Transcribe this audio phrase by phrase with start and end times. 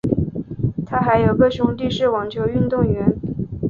[0.83, 3.05] 她还有个兄弟是网球运动员。